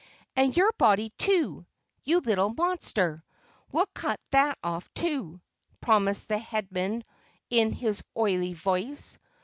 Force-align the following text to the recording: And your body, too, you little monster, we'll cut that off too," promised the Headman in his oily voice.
And 0.35 0.57
your 0.57 0.71
body, 0.79 1.11
too, 1.19 1.67
you 2.03 2.21
little 2.21 2.49
monster, 2.55 3.23
we'll 3.71 3.85
cut 3.93 4.19
that 4.31 4.57
off 4.63 4.91
too," 4.95 5.41
promised 5.79 6.27
the 6.27 6.39
Headman 6.39 7.03
in 7.51 7.71
his 7.71 8.03
oily 8.17 8.55
voice. 8.55 9.19